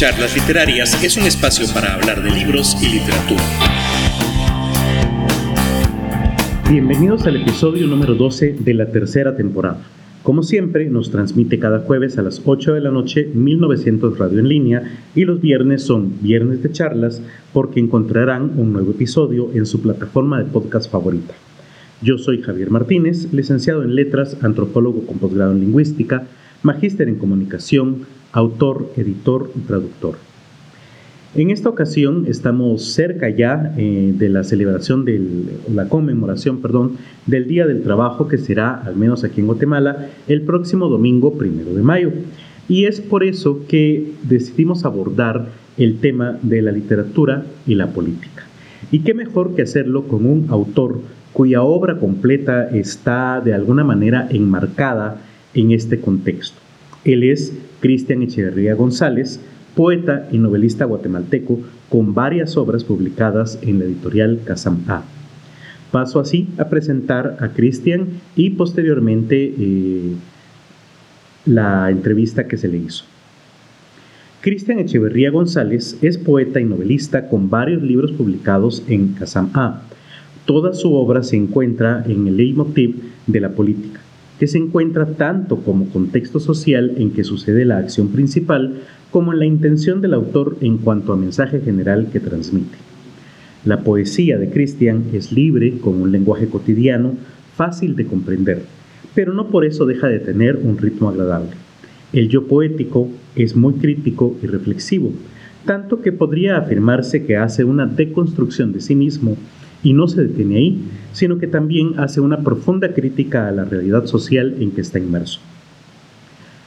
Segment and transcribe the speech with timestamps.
[0.00, 3.42] Charlas Literarias es un espacio para hablar de libros y literatura.
[6.70, 9.82] Bienvenidos al episodio número 12 de la tercera temporada.
[10.22, 14.48] Como siempre, nos transmite cada jueves a las 8 de la noche 1900 Radio en
[14.48, 14.82] línea
[15.14, 17.20] y los viernes son viernes de charlas
[17.52, 21.34] porque encontrarán un nuevo episodio en su plataforma de podcast favorita.
[22.00, 26.26] Yo soy Javier Martínez, licenciado en Letras, antropólogo con posgrado en Lingüística,
[26.62, 30.16] magíster en Comunicación, autor, editor y traductor.
[31.34, 35.20] En esta ocasión estamos cerca ya eh, de la celebración de
[35.72, 40.42] la conmemoración, perdón, del Día del Trabajo que será, al menos aquí en Guatemala, el
[40.42, 42.10] próximo domingo primero de mayo.
[42.68, 48.44] Y es por eso que decidimos abordar el tema de la literatura y la política.
[48.90, 51.00] Y qué mejor que hacerlo con un autor
[51.32, 55.20] cuya obra completa está de alguna manera enmarcada
[55.54, 56.69] en este contexto.
[57.04, 59.40] Él es Cristian Echeverría González,
[59.74, 65.02] poeta y novelista guatemalteco con varias obras publicadas en la editorial Casam A.
[65.90, 70.12] Paso así a presentar a Cristian y posteriormente eh,
[71.46, 73.04] la entrevista que se le hizo.
[74.42, 79.82] Cristian Echeverría González es poeta y novelista con varios libros publicados en Casam A.
[80.46, 83.99] Toda su obra se encuentra en el leitmotiv de la política
[84.40, 89.38] que se encuentra tanto como contexto social en que sucede la acción principal, como en
[89.38, 92.78] la intención del autor en cuanto a mensaje general que transmite.
[93.66, 97.12] La poesía de Christian es libre, con un lenguaje cotidiano,
[97.54, 98.62] fácil de comprender,
[99.14, 101.50] pero no por eso deja de tener un ritmo agradable.
[102.14, 105.12] El yo poético es muy crítico y reflexivo,
[105.66, 109.36] tanto que podría afirmarse que hace una deconstrucción de sí mismo
[109.82, 110.78] y no se detiene ahí,
[111.12, 115.40] sino que también hace una profunda crítica a la realidad social en que está inmerso.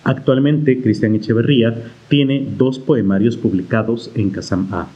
[0.03, 1.75] Actualmente, Cristian Echeverría
[2.09, 4.87] tiene dos poemarios publicados en Casam A.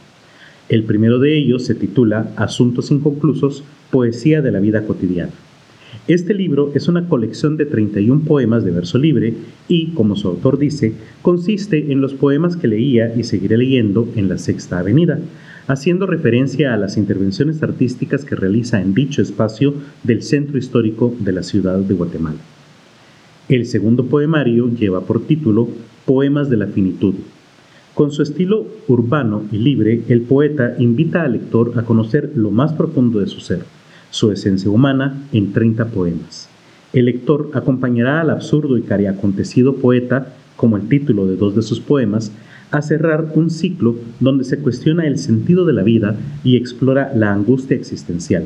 [0.68, 5.32] El primero de ellos se titula Asuntos inconclusos, Poesía de la vida cotidiana.
[6.08, 9.34] Este libro es una colección de 31 poemas de verso libre
[9.66, 10.92] y, como su autor dice,
[11.22, 15.18] consiste en los poemas que leía y seguiré leyendo en la Sexta Avenida,
[15.68, 21.32] haciendo referencia a las intervenciones artísticas que realiza en dicho espacio del centro histórico de
[21.32, 22.38] la ciudad de Guatemala.
[23.48, 25.68] El segundo poemario lleva por título
[26.06, 27.14] Poemas de la Finitud.
[27.94, 32.72] Con su estilo urbano y libre, el poeta invita al lector a conocer lo más
[32.72, 33.64] profundo de su ser,
[34.10, 36.48] su esencia humana, en 30 poemas.
[36.94, 41.80] El lector acompañará al absurdo y cariacontecido poeta, como el título de dos de sus
[41.80, 42.32] poemas,
[42.70, 47.32] a cerrar un ciclo donde se cuestiona el sentido de la vida y explora la
[47.32, 48.44] angustia existencial.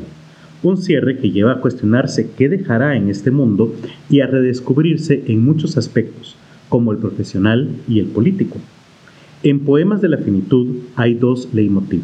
[0.61, 3.73] Un cierre que lleva a cuestionarse qué dejará en este mundo
[4.09, 6.37] y a redescubrirse en muchos aspectos,
[6.69, 8.57] como el profesional y el político.
[9.43, 12.03] En Poemas de la Finitud hay dos leitmotiv,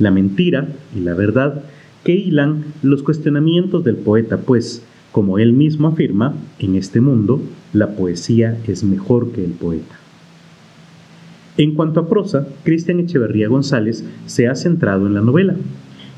[0.00, 1.62] la mentira y la verdad,
[2.02, 7.40] que hilan los cuestionamientos del poeta, pues, como él mismo afirma, en este mundo
[7.72, 10.01] la poesía es mejor que el poeta.
[11.58, 15.54] En cuanto a prosa, Cristian Echeverría González se ha centrado en la novela.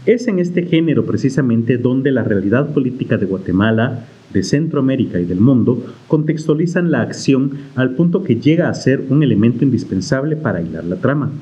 [0.06, 5.40] Es en este género precisamente donde la realidad política de Guatemala, de Centroamérica y del
[5.40, 10.84] mundo contextualizan la acción al punto que llega a ser un elemento indispensable para hilar
[10.84, 11.32] la trama.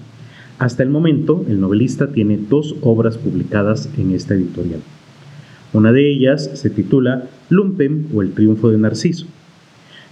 [0.58, 4.80] Hasta el momento, el novelista tiene dos obras publicadas en esta editorial.
[5.72, 9.26] Una de ellas se titula Lumpen o el triunfo de Narciso.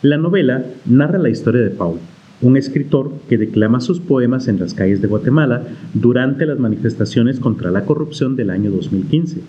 [0.03, 1.99] La novela narra la historia de Paul,
[2.43, 5.65] un escritor que declama sus poemas en las calles de Guatemala
[5.95, 9.41] durante las manifestaciones contra la corrupción del año 2015.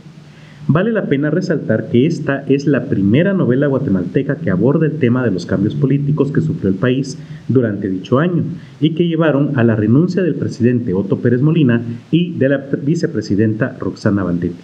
[0.67, 5.23] Vale la pena resaltar que esta es la primera novela guatemalteca que aborda el tema
[5.23, 8.43] de los cambios políticos que sufrió el país durante dicho año
[8.79, 11.81] y que llevaron a la renuncia del presidente Otto Pérez Molina
[12.11, 14.63] y de la vicepresidenta Roxana Bandetti.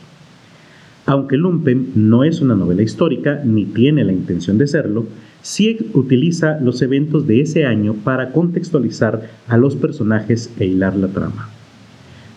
[1.08, 5.08] Aunque Lumpen no es una novela histórica ni tiene la intención de serlo,
[5.48, 11.08] sí utiliza los eventos de ese año para contextualizar a los personajes e hilar la
[11.08, 11.50] trama.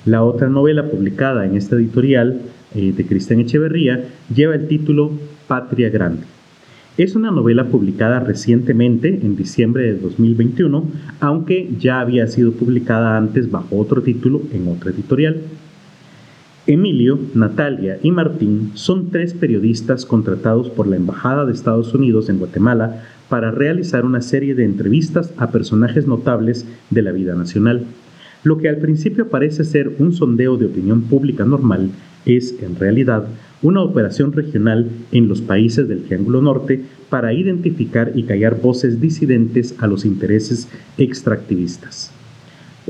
[0.06, 2.40] La otra novela publicada en esta editorial
[2.72, 5.10] eh, de Cristian Echeverría lleva el título
[5.48, 6.22] Patria Grande.
[6.98, 10.84] Es una novela publicada recientemente, en diciembre de 2021,
[11.18, 15.40] aunque ya había sido publicada antes bajo otro título en otra editorial.
[16.66, 22.38] Emilio, Natalia y Martín son tres periodistas contratados por la Embajada de Estados Unidos en
[22.38, 27.84] Guatemala para realizar una serie de entrevistas a personajes notables de la vida nacional.
[28.44, 31.90] Lo que al principio parece ser un sondeo de opinión pública normal
[32.26, 33.24] es, en realidad,
[33.62, 39.74] una operación regional en los países del Triángulo Norte para identificar y callar voces disidentes
[39.78, 40.68] a los intereses
[40.98, 42.12] extractivistas.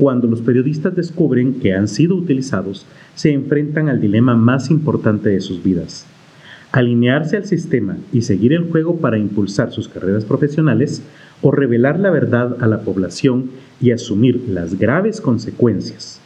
[0.01, 5.39] Cuando los periodistas descubren que han sido utilizados, se enfrentan al dilema más importante de
[5.41, 6.07] sus vidas.
[6.71, 11.03] Alinearse al sistema y seguir el juego para impulsar sus carreras profesionales
[11.43, 16.19] o revelar la verdad a la población y asumir las graves consecuencias.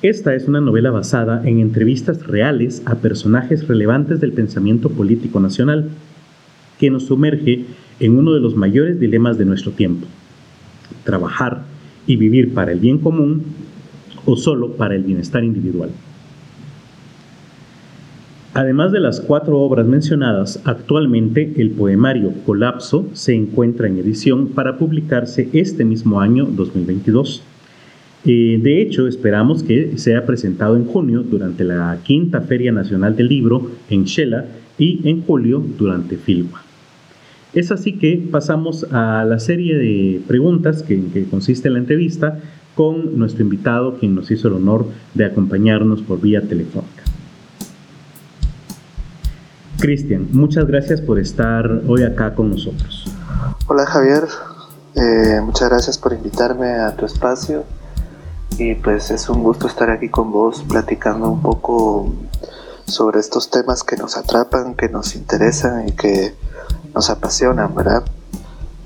[0.00, 5.90] Esta es una novela basada en entrevistas reales a personajes relevantes del pensamiento político nacional,
[6.78, 7.66] que nos sumerge
[7.98, 10.06] en uno de los mayores dilemas de nuestro tiempo,
[11.04, 11.68] trabajar
[12.06, 13.42] y vivir para el bien común
[14.26, 15.90] o solo para el bienestar individual.
[18.52, 24.76] Además de las cuatro obras mencionadas, actualmente el poemario Colapso se encuentra en edición para
[24.76, 27.42] publicarse este mismo año 2022.
[28.24, 33.28] Eh, de hecho, esperamos que sea presentado en junio durante la quinta Feria Nacional del
[33.28, 34.46] Libro en Shela
[34.78, 36.69] y en julio durante Filwa.
[37.52, 42.38] Es así que pasamos a la serie de preguntas que, que consiste la entrevista
[42.76, 47.02] con nuestro invitado, quien nos hizo el honor de acompañarnos por vía telefónica.
[49.80, 53.06] Cristian, muchas gracias por estar hoy acá con nosotros.
[53.66, 54.24] Hola Javier,
[54.94, 57.64] eh, muchas gracias por invitarme a tu espacio
[58.58, 62.12] y pues es un gusto estar aquí con vos platicando un poco
[62.84, 66.34] sobre estos temas que nos atrapan, que nos interesan y que
[66.94, 68.04] nos apasionan, ¿verdad?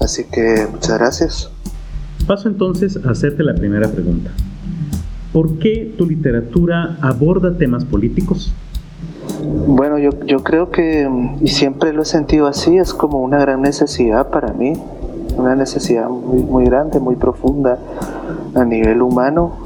[0.00, 1.50] Así que muchas gracias.
[2.26, 4.30] Paso entonces a hacerte la primera pregunta.
[5.32, 8.52] ¿Por qué tu literatura aborda temas políticos?
[9.66, 11.08] Bueno, yo, yo creo que,
[11.40, 14.74] y siempre lo he sentido así, es como una gran necesidad para mí,
[15.36, 17.78] una necesidad muy, muy grande, muy profunda
[18.54, 19.58] a nivel humano.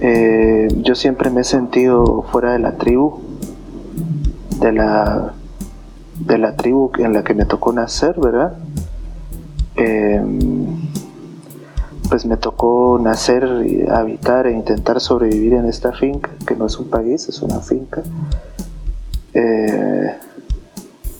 [0.00, 3.20] Eh, yo siempre me he sentido fuera de la tribu,
[4.60, 5.34] de la
[6.20, 8.54] de la tribu en la que me tocó nacer, ¿verdad?
[9.76, 10.90] Em,
[12.08, 13.44] pues me tocó nacer,
[13.90, 18.02] habitar e intentar sobrevivir en esta finca, que no es un país, es una finca,
[19.32, 20.16] eh,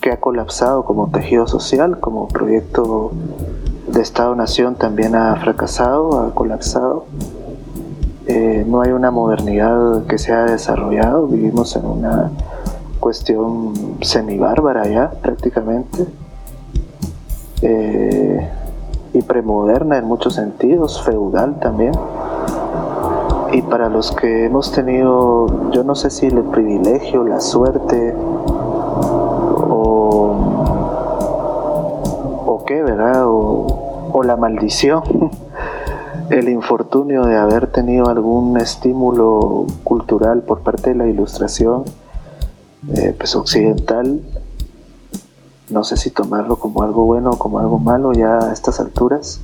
[0.01, 3.13] que ha colapsado como tejido social, como proyecto
[3.87, 7.05] de Estado-Nación también ha fracasado, ha colapsado.
[8.27, 12.31] Eh, no hay una modernidad que se ha desarrollado, vivimos en una
[13.01, 16.07] cuestión semibárbara ya prácticamente
[17.63, 18.49] eh,
[19.13, 21.93] y premoderna en muchos sentidos, feudal también.
[23.53, 28.15] Y para los que hemos tenido, yo no sé si el privilegio, la suerte
[29.69, 30.37] o,
[32.47, 33.27] o qué, ¿verdad?
[33.27, 35.03] O, o la maldición,
[36.31, 41.83] el infortunio de haber tenido algún estímulo cultural por parte de la ilustración
[42.95, 44.21] eh, pues occidental,
[45.69, 49.41] no sé si tomarlo como algo bueno o como algo malo ya a estas alturas,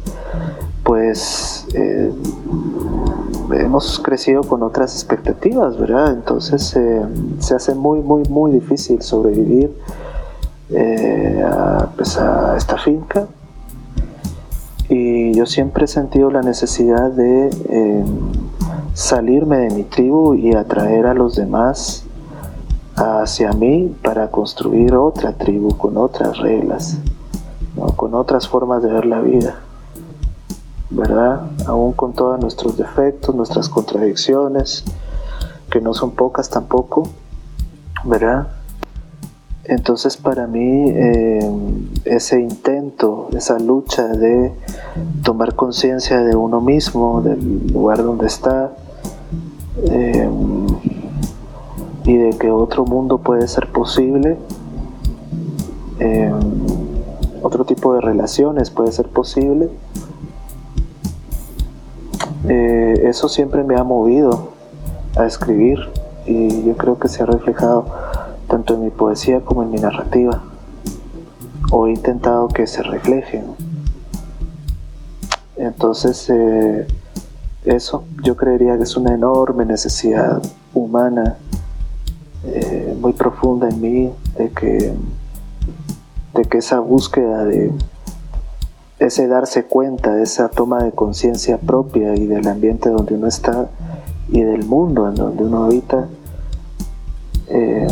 [0.82, 2.12] pues eh,
[3.52, 6.12] hemos crecido con otras expectativas, ¿verdad?
[6.12, 7.02] Entonces eh,
[7.38, 9.72] se hace muy, muy, muy difícil sobrevivir
[11.96, 13.26] pues a esta finca.
[14.88, 18.04] Y yo siempre he sentido la necesidad de
[18.94, 22.05] salirme de mi tribu y atraer a los demás
[22.96, 26.98] hacia mí para construir otra tribu con otras reglas,
[27.96, 29.56] con otras formas de ver la vida,
[30.90, 31.42] ¿verdad?
[31.66, 34.84] Aún con todos nuestros defectos, nuestras contradicciones,
[35.70, 37.08] que no son pocas tampoco,
[38.04, 38.48] ¿verdad?
[39.64, 41.50] Entonces para mí eh,
[42.04, 44.52] ese intento, esa lucha de
[45.22, 48.72] tomar conciencia de uno mismo, del lugar donde está,
[49.90, 50.28] eh,
[52.06, 54.38] y de que otro mundo puede ser posible,
[55.98, 56.34] em,
[57.42, 59.68] otro tipo de relaciones puede ser posible.
[62.48, 64.50] Eh, eso siempre me ha movido
[65.16, 65.78] a escribir
[66.26, 67.86] y yo creo que se ha reflejado
[68.48, 70.42] tanto en mi poesía como en mi narrativa
[71.72, 73.42] o he intentado que se refleje.
[75.56, 76.86] Entonces, eh,
[77.64, 80.40] eso yo creería que es una enorme necesidad
[80.72, 81.36] humana
[82.44, 84.94] eh, muy profunda en mí de que,
[86.34, 87.72] de que esa búsqueda de
[88.98, 93.68] ese darse cuenta, esa toma de conciencia propia y del ambiente donde uno está
[94.28, 96.08] y del mundo en donde uno habita,
[97.48, 97.86] eh,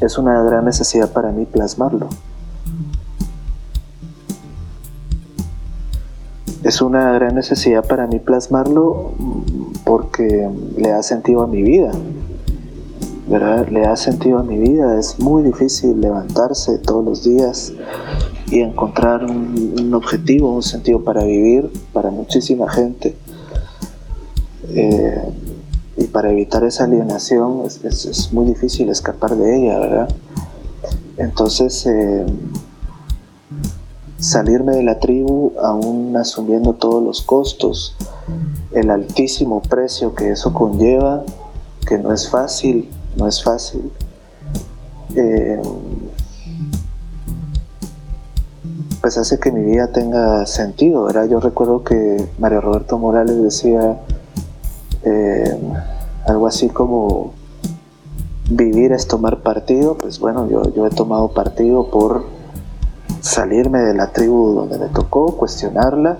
[0.00, 2.08] es una gran necesidad para mí plasmarlo.
[6.64, 9.12] Es una gran necesidad para mí plasmarlo
[9.84, 11.92] porque le da sentido a mi vida.
[13.26, 13.68] ¿verdad?
[13.68, 14.98] Le da sentido a mi vida.
[14.98, 17.72] Es muy difícil levantarse todos los días
[18.50, 23.16] y encontrar un, objetivo, un sentido para vivir para muchísima gente.
[24.68, 25.22] Eh,
[25.96, 30.08] y para evitar esa alienación es, muy difícil escapar de ella, ¿verdad?
[31.16, 32.24] Entonces, eh,
[34.22, 37.96] salirme de la tribu aún asumiendo todos los costos,
[38.70, 41.24] el altísimo precio que eso conlleva,
[41.86, 43.90] que no es fácil, no es fácil.
[45.16, 45.60] Eh,
[49.00, 51.28] pues hace que mi vida tenga sentido, ¿verdad?
[51.28, 53.98] Yo recuerdo que Mario Roberto Morales decía
[55.02, 55.58] eh,
[56.28, 57.32] algo así como
[58.48, 62.31] vivir es tomar partido, pues bueno, yo, yo he tomado partido por
[63.22, 66.18] salirme de la tribu donde me tocó, cuestionarla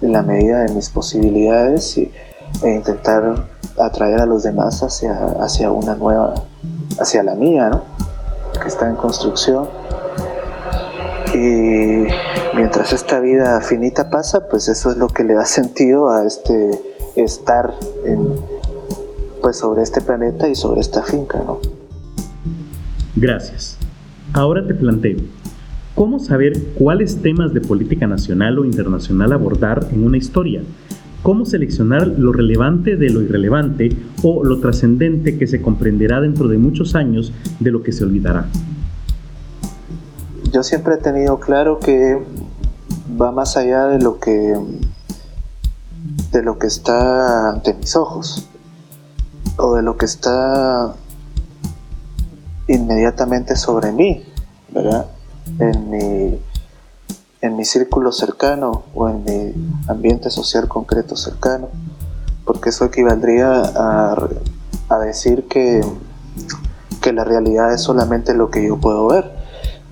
[0.00, 2.12] en la medida de mis posibilidades y,
[2.62, 3.48] e intentar
[3.78, 6.34] atraer a los demás hacia, hacia una nueva,
[7.00, 7.82] hacia la mía, ¿no?
[8.60, 9.68] que está en construcción.
[11.34, 12.06] Y
[12.54, 16.70] mientras esta vida finita pasa, pues eso es lo que le da sentido a este
[17.16, 17.74] estar
[19.40, 21.58] pues sobre este planeta y sobre esta finca, ¿no?
[23.16, 23.76] Gracias.
[24.32, 25.18] Ahora te planteo,
[25.94, 30.62] ¿cómo saber cuáles temas de política nacional o internacional abordar en una historia?
[31.22, 36.58] ¿Cómo seleccionar lo relevante de lo irrelevante o lo trascendente que se comprenderá dentro de
[36.58, 38.46] muchos años de lo que se olvidará?
[40.54, 42.24] yo siempre he tenido claro que
[43.20, 44.54] va más allá de lo que
[46.30, 48.48] de lo que está ante mis ojos
[49.56, 50.94] o de lo que está
[52.68, 54.24] inmediatamente sobre mí,
[54.68, 55.06] ¿verdad?
[55.58, 56.40] En mi,
[57.40, 59.54] en mi círculo cercano o en mi
[59.88, 61.68] ambiente social concreto cercano,
[62.44, 64.28] porque eso equivaldría a,
[64.88, 65.82] a decir que,
[67.00, 69.30] que la realidad es solamente lo que yo puedo ver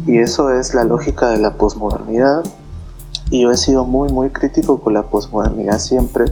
[0.06, 2.42] y eso es la lógica de la posmodernidad.
[3.30, 6.24] Y yo he sido muy, muy crítico con la posmodernidad siempre,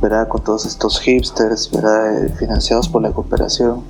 [0.00, 0.28] ¿verdad?
[0.28, 2.24] Con todos estos hipsters, ¿verdad?
[2.24, 3.82] Eh, financiados por la cooperación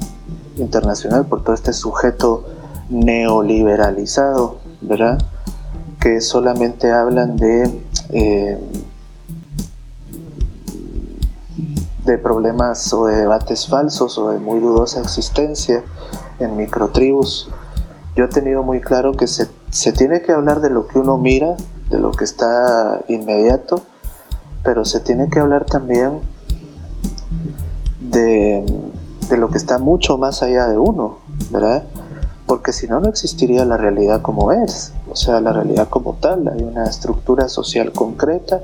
[0.56, 2.44] internacional, por todo este sujeto
[2.88, 5.18] neoliberalizado, ¿verdad?
[6.00, 8.58] Que solamente hablan de, eh,
[12.04, 15.82] de problemas o de debates falsos o de muy dudosa existencia
[16.38, 17.48] en microtribus
[18.16, 19.46] yo he tenido muy claro que se,
[19.92, 21.54] tiene que hablar de lo que uno mira,
[21.90, 23.82] de lo que está inmediato,
[24.64, 26.20] pero se tiene que hablar también
[28.00, 28.64] de,
[29.36, 31.18] lo que está mucho más allá de uno,
[31.50, 31.84] ¿verdad?
[32.46, 36.48] Porque si no, no existiría la realidad como es, o sea, la realidad como tal.
[36.48, 38.60] Hay una estructura social concreta,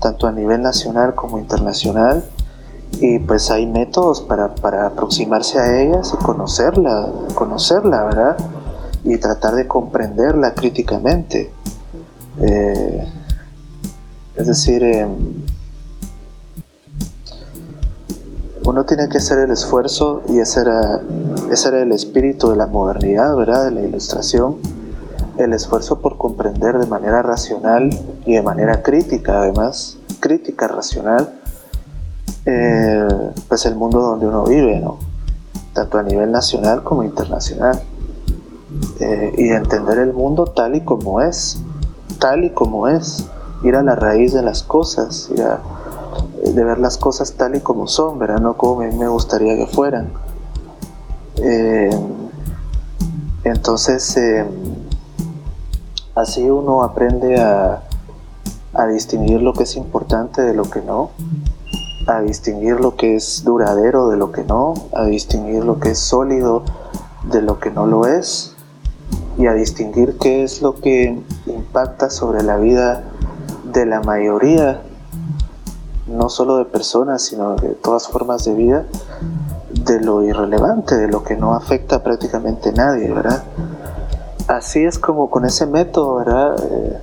[0.00, 2.24] tanto a nivel nacional como internacional,
[3.00, 8.36] y pues hay métodos para, para aproximarse a ellas y conocerla, conocerla, ¿verdad?
[9.04, 11.50] y tratar de comprenderla críticamente.
[12.40, 13.06] Eh,
[14.36, 15.44] es decir, em,
[18.68, 21.00] uno tiene que hacer el esfuerzo y ese era,
[21.50, 23.64] ese era el espíritu de la modernidad, ¿verdad?
[23.64, 24.56] De la ilustración,
[25.38, 27.88] el esfuerzo por comprender de manera racional
[28.26, 31.32] y de manera crítica, además, crítica racional,
[32.44, 33.08] eh,
[33.48, 34.98] pues el mundo donde uno vive, ¿no?
[35.72, 37.80] Tanto a nivel nacional como internacional.
[39.00, 41.58] Eh, y entender el mundo tal y como es,
[42.18, 43.26] tal y como es,
[43.62, 45.30] ir a la raíz de las cosas,
[46.44, 48.40] de ver las cosas tal y como son, ¿verdad?
[48.40, 50.12] No como me gustaría que fueran.
[51.36, 51.90] Eh,
[53.44, 54.44] entonces, eh,
[56.14, 57.82] así uno aprende a,
[58.74, 61.10] a distinguir lo que es importante de lo que no,
[62.06, 65.98] a distinguir lo que es duradero de lo que no, a distinguir lo que es
[65.98, 66.62] sólido
[67.30, 68.54] de lo que no lo es,
[69.38, 73.04] y a distinguir qué es lo que impacta sobre la vida
[73.72, 74.82] de la mayoría,
[76.08, 78.84] no solo de personas, sino de todas formas de vida,
[79.70, 82.02] de lo irrelevante, de lo que no afecta a
[82.72, 83.42] nadie, ¿verdad?
[84.46, 86.56] Así es como con ese método, ¿verdad?
[86.70, 86.98] Eh,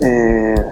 [0.00, 0.64] eh,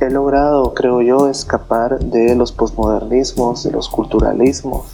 [0.00, 4.86] he logrado, creo yo, escapar de los posmodernismos, de los culturalismos,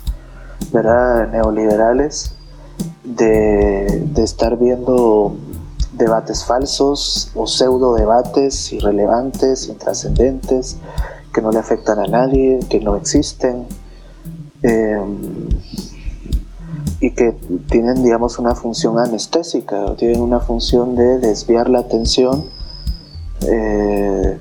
[0.72, 1.28] ¿verdad?
[1.28, 2.36] Neoliberales
[3.04, 5.34] de, estar viendo
[6.00, 10.78] debates falsos o pseudo debates irrelevantes, intrascendentes,
[11.32, 13.66] que no le afectan a nadie, que no existen
[14.62, 15.48] em,
[17.00, 17.32] y que
[17.70, 22.44] tienen, digamos, una función anestésica, tienen una función de desviar la atención
[23.42, 24.38] eh,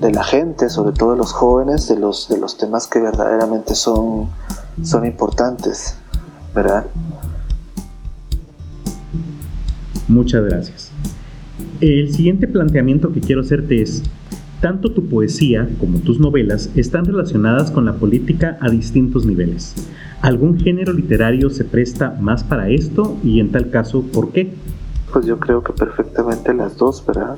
[0.00, 3.74] de la gente, sobre todo de los jóvenes, de los, de los temas que verdaderamente
[3.74, 4.30] son,
[4.82, 5.94] son importantes,
[6.54, 6.86] ¿verdad?
[10.08, 10.90] Muchas gracias.
[11.80, 14.02] El siguiente planteamiento que quiero hacerte es,
[14.60, 19.74] tanto tu poesía como tus novelas están relacionadas con la política a distintos niveles.
[20.20, 24.54] ¿Algún género literario se presta más para esto y en tal caso, por qué?
[25.12, 27.36] Pues yo creo que perfectamente las dos, ¿verdad?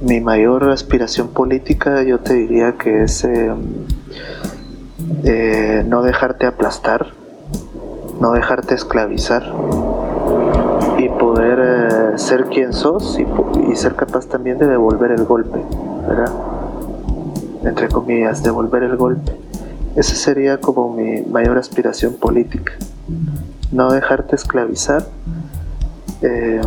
[0.00, 3.58] Mi mayor aspiración política yo te diría que es em,
[5.24, 7.08] eh, no dejarte aplastar,
[8.20, 9.52] no dejarte esclavizar
[11.02, 11.58] y poder
[12.14, 15.58] eh, ser quien sos y, ser capaz también de devolver el golpe,
[16.06, 16.32] ¿verdad?
[17.64, 19.32] Entre comillas, devolver el golpe.
[19.96, 22.72] Esa sería como mi mayor aspiración política.
[23.72, 25.06] No dejarte esclavizar,
[26.20, 26.60] eh,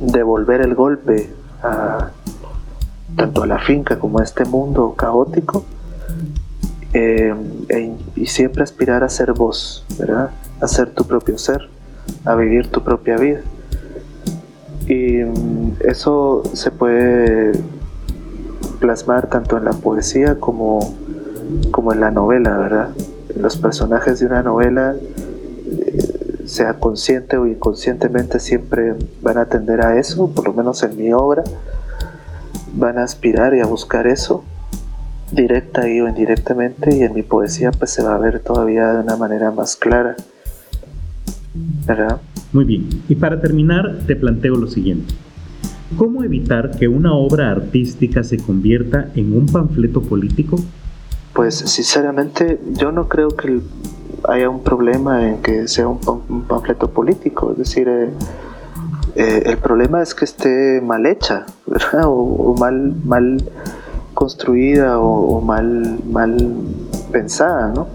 [0.00, 1.32] devolver el golpe
[3.16, 5.64] tanto a la finca como a este mundo caótico
[6.92, 7.34] eh,
[7.70, 10.30] e y siempre aspirar a ser vos, ¿verdad?
[10.60, 11.70] A ser tu propio ser,
[12.24, 13.40] a vivir tu propia vida.
[14.86, 17.52] Y mm, eso se puede
[18.80, 20.94] plasmar tanto en la poesía como,
[21.70, 22.88] como en la novela, ¿verdad?
[23.36, 29.98] Los personajes de una novela, eh, sea consciente o inconscientemente, siempre van a tender a
[29.98, 31.42] eso, por lo menos en mi obra,
[32.74, 34.44] van a aspirar y a buscar eso
[35.32, 39.00] directa y o indirectamente y en mi poesía pues se va a ver todavía de
[39.00, 40.16] una manera más clara.
[42.52, 42.88] Muy bien.
[43.08, 45.14] Y para terminar te planteo lo siguiente.
[45.96, 50.56] ¿Cómo evitar que una obra artística se convierta en un panfleto político?
[51.34, 53.60] Pues sinceramente yo no creo que
[54.28, 55.98] haya un problema en que sea un,
[56.48, 57.52] panfleto político.
[57.52, 58.10] Es decir, eh,
[59.14, 62.04] eh, el problema es que esté mal hecha, ¿verdad?
[62.06, 63.44] O, mal, mal
[64.14, 66.36] construida o, mal, mal
[67.12, 67.86] pensada, ¿no?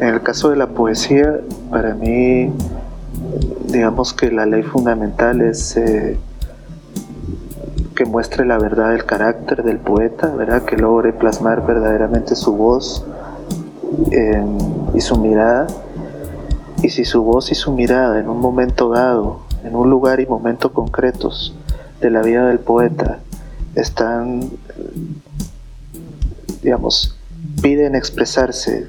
[0.00, 1.40] En el caso de la poesía,
[1.70, 2.50] para mí,
[3.74, 6.16] digamos que la ley fundamental es eh,
[7.96, 10.62] que muestre la verdad del carácter del poeta, ¿verdad?
[10.62, 13.04] Que logre plasmar verdaderamente su voz
[14.12, 14.58] em,
[14.94, 15.66] y su mirada.
[16.82, 20.26] Y si su voz y su mirada en un momento dado, en un lugar y
[20.26, 21.56] momento concretos
[22.00, 23.18] de la vida del poeta,
[23.74, 24.50] están
[26.62, 27.16] digamos,
[27.60, 28.88] piden expresarse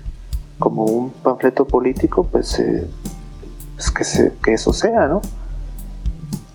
[0.60, 2.88] como un panfleto político, pues, eh,
[3.76, 5.22] pues que, que, eso sea, ¿no?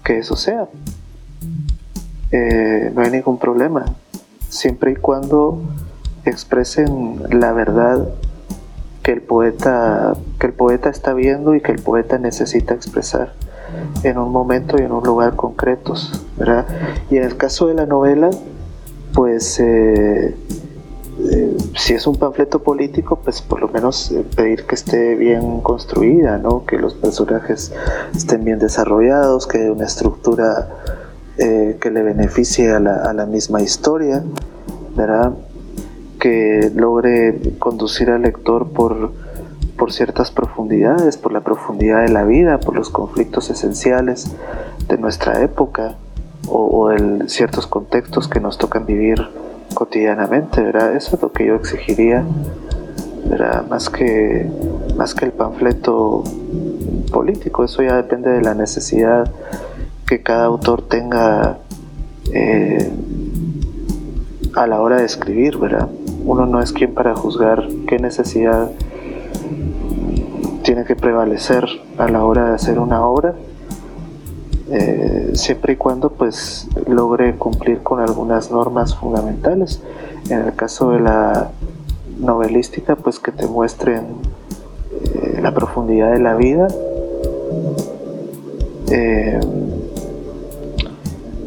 [0.05, 0.69] Que eso sea.
[2.33, 3.85] Eh, no hay ningún problema,
[4.49, 5.63] siempre y cuando
[6.25, 8.09] expresen la verdad
[9.03, 13.33] que el poeta que el poeta está viendo y que el poeta necesita expresar
[14.03, 16.67] en un momento y en un lugar concretos, ¿verdad?
[17.11, 18.31] Y en el caso de la novela,
[19.13, 20.35] pues eh,
[21.77, 26.39] si es un panfleto político, pues por lo menos eh, pedir que esté bien construida,
[26.39, 26.65] ¿no?
[26.65, 27.73] que los personajes
[28.15, 30.69] estén bien desarrollados, que haya una estructura
[31.39, 34.23] eh, que le beneficie a la, misma historia,
[34.97, 35.33] ¿verdad?
[36.19, 39.13] que logre conducir al lector por,
[39.77, 44.31] por ciertas profundidades, por la profundidad de la vida, por los conflictos esenciales
[44.89, 45.95] de nuestra época
[46.49, 49.29] o, o ciertos contextos que nos tocan vivir
[49.75, 50.97] cotidianamente, ¿verdad?
[50.97, 52.25] Eso es lo que yo exigiría,
[53.27, 53.67] ¿verdad?
[53.69, 54.51] Más que,
[54.97, 56.25] más que el panfleto
[57.11, 59.31] político, eso ya depende de la necesidad
[60.07, 61.59] que cada autor tenga
[62.33, 62.91] eh,
[64.55, 65.89] a la hora de escribir, ¿verdad?
[66.25, 68.71] Uno no es quien para juzgar qué necesidad
[70.63, 71.65] tiene que prevalecer
[71.99, 73.35] a la hora de hacer una obra
[74.73, 79.83] eh, siempre y cuando pues logre cumplir con algunas normas fundamentales.
[80.29, 81.51] En el caso de la
[82.21, 84.07] novelística, pues que te muestren
[84.93, 86.69] eh, la profundidad de la vida.
[88.91, 89.41] Eh,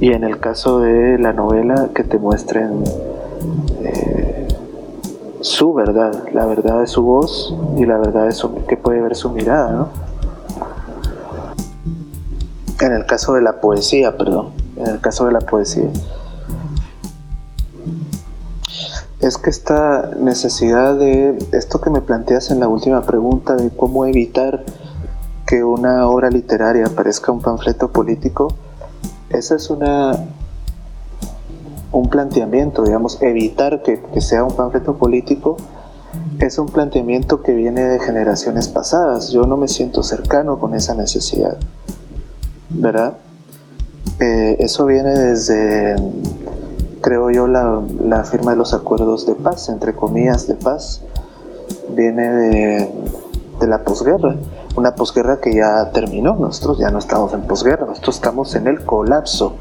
[0.01, 2.83] y en el caso de la novela, que te muestren
[5.39, 9.29] su verdad, la verdad de su voz y la verdad de que puede ver su
[9.29, 10.12] mirada, ¿no?
[12.79, 15.89] En el caso de la poesía, perdón, en el caso de la poesía.
[19.21, 24.05] Es que esta necesidad de esto que me planteas en la última pregunta de cómo
[24.05, 24.65] evitar
[25.47, 28.49] que una obra literaria parezca un panfleto político,
[29.29, 30.11] esa es una
[31.91, 35.57] un planteamiento, digamos, evitar que, que sea un panfleto político
[36.39, 39.29] es un planteamiento que viene de generaciones pasadas.
[39.31, 41.57] Yo no me siento cercano con esa necesidad.
[42.73, 43.17] ¿Verdad?
[44.19, 45.95] Eh, eso viene desde,
[47.01, 51.01] creo yo, la, firma de los acuerdos de paz, entre comillas, de paz,
[51.89, 54.35] viene de, la posguerra.
[54.75, 58.83] una posguerra que ya terminó, nosotros ya no estamos en posguerra, nosotros estamos en el
[58.83, 59.53] colapso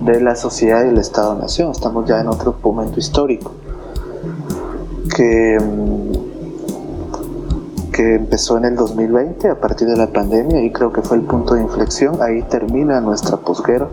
[0.00, 3.52] de la sociedad y el Estado-Nación, estamos ya en otro momento histórico
[5.14, 6.23] que, mm,
[7.94, 11.22] que empezó en el 2020 a partir de la pandemia y creo que fue el
[11.22, 13.86] punto de inflexión, ahí termina nuestra posguerra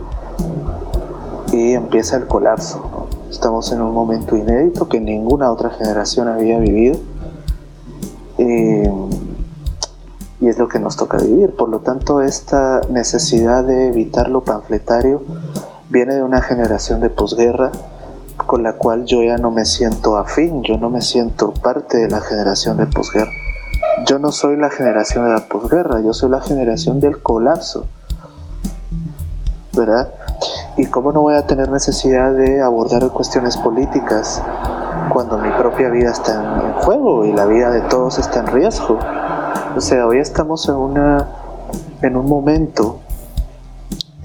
[1.53, 3.07] y empieza el colapso.
[3.29, 6.97] Estamos en un momento inédito que ninguna otra generación había vivido
[8.39, 8.81] y,
[10.39, 11.55] y es lo que nos toca vivir.
[11.55, 15.21] Por lo tanto, esta necesidad de evitar lo panfletario
[15.89, 17.71] viene de una generación de posguerra
[18.35, 22.09] con la cual yo ya no me siento afín, yo no me siento parte de
[22.09, 23.40] la generación de posguerra.
[24.11, 27.85] Yo no soy la generación de la posguerra, yo soy la generación del colapso.
[29.71, 30.09] ¿Verdad?
[30.75, 34.43] ¿Y cómo no voy a tener necesidad de abordar cuestiones políticas
[35.13, 38.99] cuando mi propia vida está en, juego y la vida de todos está en riesgo?
[39.77, 41.29] O sea, hoy estamos en, una,
[42.01, 42.99] en un momento,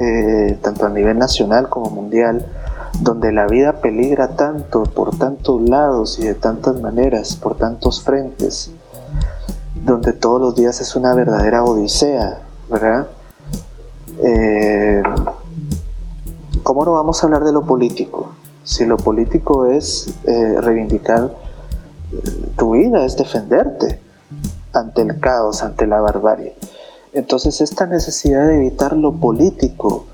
[0.01, 2.45] eh, tanto a nivel nacional como mundial,
[3.03, 8.73] donde la vida peligra tanto por tantos lados y de tantas maneras, por tantos frentes,
[9.87, 13.07] donde todos los días es una verdadera odisea, ¿verdad?
[14.19, 15.03] Eh,
[16.65, 18.33] ¿Cómo no vamos a hablar de lo político?
[18.65, 21.31] Si lo político es eh, reivindicar
[22.13, 24.01] eh, tu vida, es defenderte
[24.73, 26.57] ante el caos, ante la barbarie.
[27.13, 30.07] Entonces esta necesidad de evitar lo político,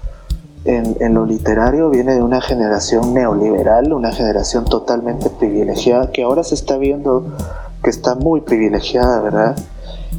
[0.65, 6.55] en, lo literario viene de una generación neoliberal, una generación totalmente privilegiada, que ahora se
[6.55, 7.25] está viendo
[7.83, 9.57] que está muy privilegiada, ¿verdad?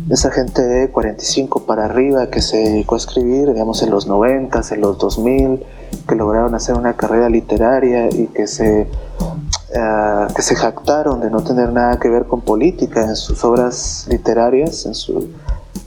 [0.09, 4.61] Esa gente de 45 para arriba que se dedicó a escribir, digamos, en los 90,
[4.71, 5.63] en los 2000,
[6.07, 11.43] que lograron hacer una carrera literaria y que se, eh, que se jactaron de no
[11.43, 15.29] tener nada que ver con política en sus obras literarias, en su,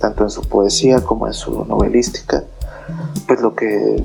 [0.00, 2.44] tanto en su poesía como en su novelística,
[3.26, 4.04] pues lo que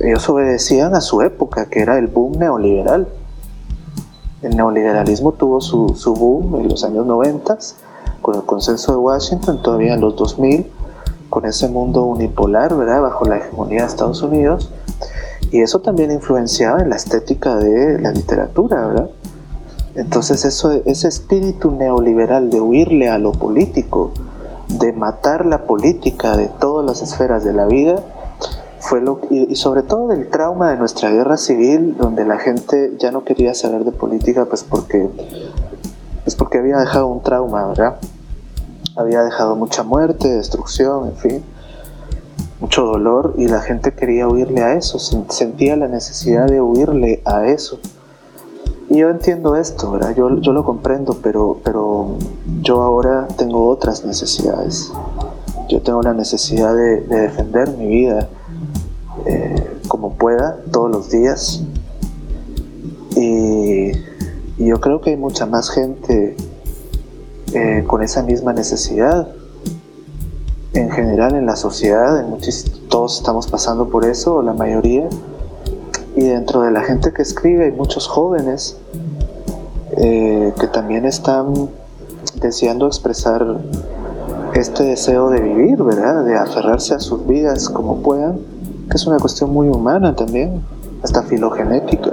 [0.00, 3.08] ellos obedecían a su época, que era el boom neoliberal.
[4.42, 7.58] El neoliberalismo tuvo su, su boom en los años 90,
[8.20, 10.66] con el consenso de Washington, todavía en los 2000,
[11.30, 13.02] con ese mundo unipolar, ¿verdad?
[13.02, 14.70] Bajo la hegemonía de Estados Unidos.
[15.52, 19.10] Y eso también influenciaba en la estética de la literatura, ¿verdad?
[19.94, 24.10] Entonces eso, ese espíritu neoliberal de huirle a lo político,
[24.68, 28.02] de matar la política de todas las esferas de la vida,
[28.82, 33.12] fue lo y, sobre todo del trauma de nuestra guerra civil donde la gente ya
[33.12, 35.08] no quería saber de política pues porque
[36.24, 37.98] pues porque había dejado un trauma verdad
[38.96, 41.44] había dejado mucha muerte destrucción en fin
[42.60, 47.46] mucho dolor y la gente quería huirle a eso sentía la necesidad de huirle a
[47.46, 47.78] eso.
[48.88, 52.18] Y yo entiendo esto verdad yo, yo lo comprendo pero pero
[52.60, 54.92] yo ahora tengo otras necesidades.
[55.68, 58.28] Yo tengo la necesidad de defender mi vida
[59.26, 61.62] eh, como pueda todos los días.
[63.16, 63.92] Y,
[64.58, 66.36] yo creo que hay mucha más gente
[67.52, 69.28] eh, con esa misma necesidad.
[70.72, 72.38] En general en la sociedad, en
[72.88, 75.08] todos estamos pasando por eso, la mayoría.
[76.14, 78.76] Y dentro de la gente que escribe hay muchos jóvenes
[79.96, 81.70] eh, que también están
[82.40, 83.44] deseando expresar
[84.54, 86.24] este deseo de vivir, ¿verdad?
[86.24, 88.51] De aferrarse a sus vidas como puedan
[88.94, 90.62] es una cuestión muy humana también,
[91.02, 92.10] hasta filogenética.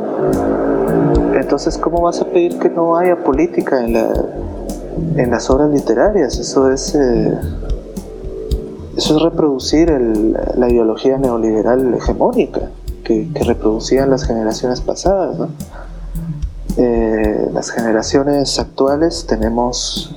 [1.33, 4.11] Entonces, ¿cómo vas a pedir que no haya política en, la,
[5.15, 6.37] en las obras literarias?
[6.39, 7.37] Eso es, eh,
[8.95, 12.69] eso es reproducir la ideología neoliberal hegemónica
[13.03, 15.49] que, reproducían las generaciones pasadas.
[16.77, 20.15] Eh, las generaciones actuales tenemos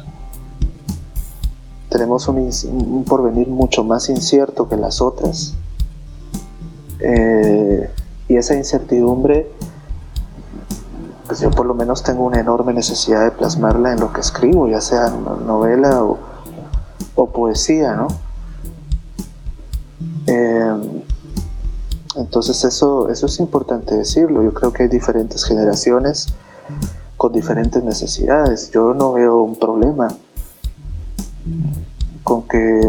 [1.89, 5.55] tenemos un, porvenir mucho más incierto que las otras
[7.03, 7.91] eh,
[8.29, 9.51] y esa incertidumbre,
[11.27, 14.69] pues yo por lo menos tengo una enorme necesidad de plasmarla en lo que escribo,
[14.69, 16.19] ya sea novela o,
[17.33, 18.09] poesía, ¿no?
[20.27, 21.03] Eh,
[22.17, 24.43] entonces eso, eso es importante decirlo.
[24.43, 26.35] Yo creo que hay diferentes generaciones
[27.17, 28.71] con diferentes necesidades.
[28.71, 30.09] Yo no veo un problema
[32.23, 32.81] con que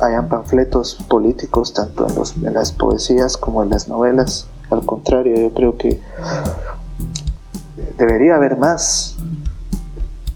[0.00, 4.46] hayan panfletos políticos tanto en, las poesías como en las novelas.
[4.70, 6.00] Al contrario, yo creo que
[7.98, 9.16] debería haber más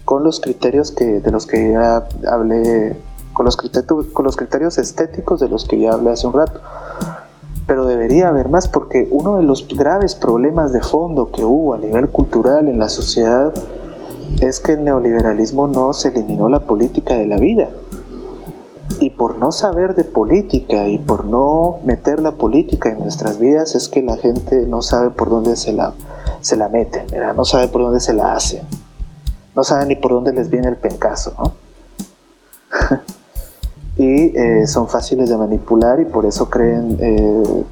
[0.05, 2.95] con los criterios que, de los que ya hablé,
[3.33, 6.59] con los, criterios, con los criterios estéticos de los que ya hablé hace un rato.
[7.67, 11.77] Pero debería haber más porque uno de los graves problemas de fondo que hubo a
[11.77, 13.53] nivel cultural en la sociedad
[14.41, 17.69] es que el neoliberalismo no se eliminó la política de la vida
[18.99, 23.75] Y por no saber de política y por no meter la política en nuestras vidas
[23.75, 25.93] es que la gente no sabe por dónde se la,
[26.41, 28.61] se la mete, no sabe por dónde se la hace,
[29.55, 31.33] no sabe ni por dónde les viene el pencazo.
[31.37, 31.53] ¿no?
[33.97, 37.63] y eh, son fáciles de manipular y por eso creen eh,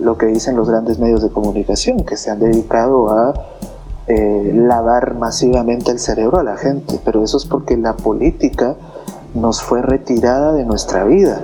[0.00, 3.34] lo que dicen los grandes medios de comunicación, que se han dedicado a
[4.06, 8.76] eh, lavar masivamente el cerebro a la gente, pero eso es porque la política
[9.34, 11.42] nos fue retirada de nuestra vida.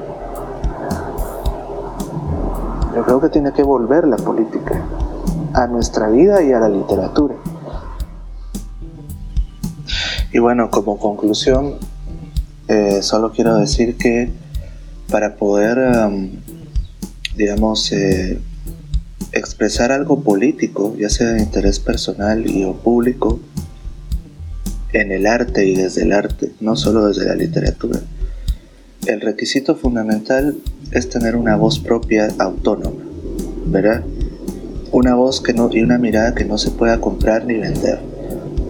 [2.94, 4.83] Yo creo que tiene que volver la política
[5.55, 7.35] a nuestra vida y a la literatura.
[10.33, 11.74] Y bueno, como conclusión,
[12.68, 14.31] eh, solo quiero decir que
[15.11, 15.79] para poder,
[17.35, 18.38] digamos, eh,
[19.33, 23.40] expresar algo político, ya sea de interés personal y o público,
[24.92, 28.01] en el arte y desde el arte, no solo desde la literatura.
[29.07, 30.57] El requisito fundamental
[30.92, 33.03] es tener una voz propia autónoma,
[33.66, 34.05] ¿verdad?
[34.90, 38.01] Una voz que no, y una mirada que no se pueda comprar ni vender.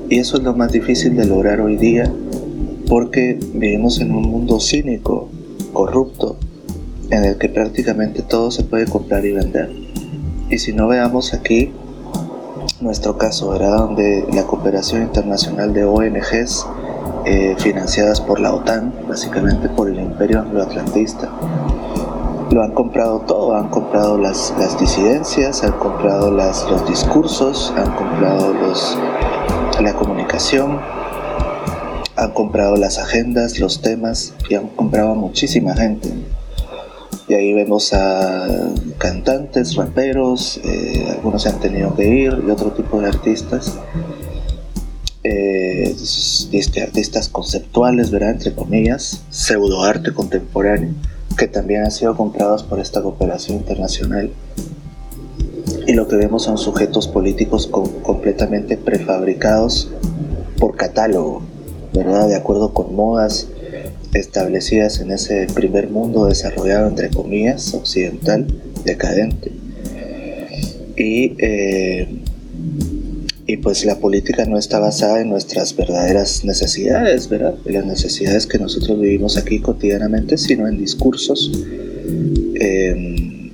[0.09, 2.13] Y eso es lo más difícil de lograr hoy día
[2.89, 5.29] porque vivimos en un mundo cínico,
[5.73, 6.39] corrupto,
[7.11, 9.71] en el que prácticamente todo se puede comprar y vender.
[10.51, 11.73] Y si no veamos aquí
[12.81, 16.67] nuestro caso, era donde la cooperación internacional de ONGs
[17.25, 21.31] eh, financiadas por la OTAN, básicamente por el imperio angloatlantista,
[22.51, 28.55] lo han comprado todo, han comprado las, las disidencias, han comprado los discursos, han comprado
[29.81, 30.81] la comunicación,
[32.17, 36.11] han comprado las agendas, los temas y han comprado a muchísima gente.
[37.29, 42.73] Y ahí vemos a cantantes, raperos, eh, algunos se han tenido que ir y otro
[42.73, 43.79] tipo de artistas.
[45.25, 45.95] Eh,
[46.83, 48.31] artistas conceptuales, ¿verdad?
[48.31, 50.95] Entre comillas, pseudoarte contemporáneo,
[51.37, 54.31] que también han sido comprados por esta cooperación internacional.
[55.87, 59.91] Y lo que vemos son sujetos políticos completamente prefabricados
[60.59, 61.43] por catálogo,
[61.93, 62.29] ¿verdad?
[62.29, 63.49] De acuerdo con modas
[64.15, 68.47] establecidas en ese primer mundo desarrollado, entre comillas, occidental,
[68.85, 69.53] decadente.
[70.97, 72.09] Y, eh,
[73.47, 77.55] y pues la política no está basada en nuestras verdaderas necesidades, ¿verdad?
[77.65, 81.51] En las necesidades que nosotros vivimos aquí cotidianamente, sino en discursos
[82.61, 83.51] em,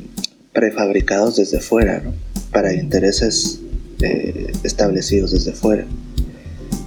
[0.53, 2.13] prefabricados desde fuera, ¿no?
[2.51, 3.61] Para intereses
[4.03, 5.87] eh, establecidos desde fuera.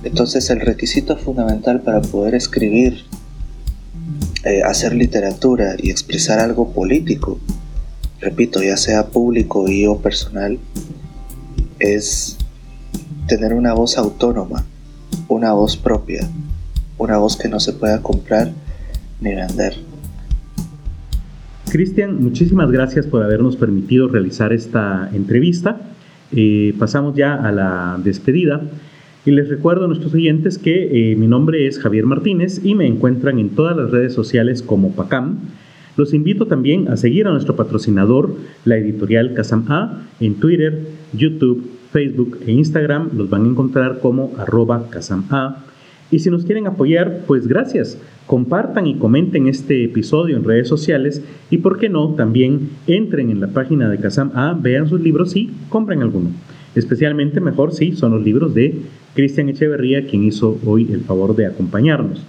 [0.04, 3.06] Entonces el requisito fundamental para poder escribir,
[4.48, 7.38] eh, hacer literatura y expresar algo político,
[8.22, 10.58] repito, ya sea público y o personal,
[11.80, 12.38] es
[13.28, 14.64] tener una voz autónoma,
[15.28, 16.26] una voz propia,
[16.98, 18.54] una voz que no se pueda comprar
[19.20, 19.76] ni vender.
[21.70, 25.82] Cristian, muchísimas gracias por habernos permitido realizar esta entrevista.
[26.32, 28.62] Eh, pasamos ya a la despedida.
[29.28, 32.88] Y les recuerdo a nuestros oyentes que eh, mi nombre es Javier Martínez y me
[32.88, 35.40] encuentran en todas las redes sociales como PACAM.
[35.98, 40.80] Los invito también a seguir a nuestro patrocinador, la editorial Casam A, en Twitter,
[41.12, 43.10] YouTube, Facebook e Instagram.
[43.18, 45.66] Los van a encontrar como arroba Casam A.
[46.10, 48.02] Y si nos quieren apoyar, pues gracias.
[48.28, 53.42] Compartan y comenten este episodio en redes sociales y, por qué no, también entren en
[53.42, 56.30] la página de Casam A, vean sus libros y compren alguno.
[56.76, 58.80] Especialmente mejor si son los libros de
[59.18, 62.22] Cristian Echeverría, quien hizo hoy el favor de acompañarnos.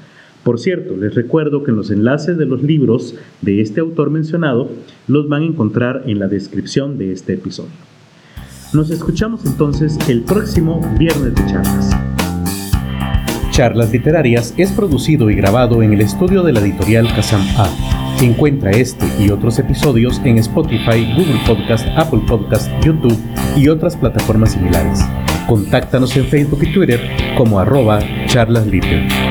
[0.43, 4.71] Por cierto, les recuerdo que los enlaces de los libros de este autor mencionado
[5.07, 7.73] los van a encontrar en la descripción de este episodio.
[8.73, 11.91] Nos escuchamos entonces el próximo viernes de charlas.
[13.51, 18.17] Charlas Literarias es producido y grabado en el estudio de la editorial Kazam A.
[18.23, 23.19] Encuentra este y otros episodios en Spotify, Google Podcast, Apple Podcast, YouTube
[23.59, 25.05] y otras plataformas similares.
[25.49, 27.01] Contáctanos en Facebook y Twitter
[27.35, 29.28] como arroba charlasliter.